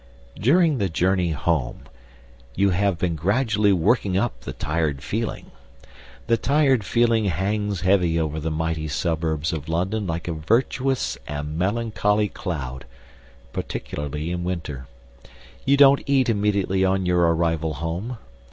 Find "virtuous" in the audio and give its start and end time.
10.33-11.19